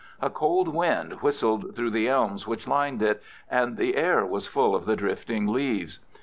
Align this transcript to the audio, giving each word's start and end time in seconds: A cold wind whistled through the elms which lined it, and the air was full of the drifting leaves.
A 0.19 0.31
cold 0.31 0.67
wind 0.69 1.21
whistled 1.21 1.75
through 1.75 1.91
the 1.91 2.07
elms 2.09 2.47
which 2.47 2.67
lined 2.67 3.03
it, 3.03 3.21
and 3.51 3.77
the 3.77 3.95
air 3.95 4.25
was 4.25 4.47
full 4.47 4.73
of 4.73 4.85
the 4.85 4.95
drifting 4.95 5.45
leaves. 5.45 5.99